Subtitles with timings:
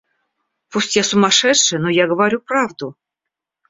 [0.69, 2.95] Пусть я сумасшедший, но я говорю правду.